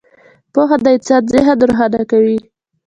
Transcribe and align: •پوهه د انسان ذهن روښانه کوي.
•پوهه 0.53 0.75
د 0.85 0.87
انسان 0.95 1.23
ذهن 1.33 1.57
روښانه 1.67 2.01
کوي. 2.11 2.39